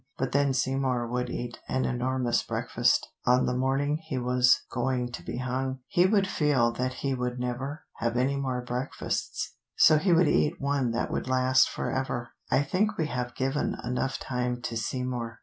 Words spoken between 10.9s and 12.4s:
that would last forever.